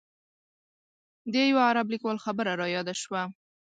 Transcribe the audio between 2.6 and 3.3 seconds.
رایاده شوه.